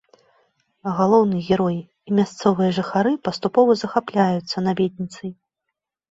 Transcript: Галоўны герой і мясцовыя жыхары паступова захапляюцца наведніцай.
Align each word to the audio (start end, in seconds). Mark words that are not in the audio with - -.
Галоўны 0.99 1.41
герой 1.49 1.75
і 1.79 2.09
мясцовыя 2.19 2.69
жыхары 2.77 3.13
паступова 3.27 3.75
захапляюцца 3.83 4.57
наведніцай. 4.69 5.29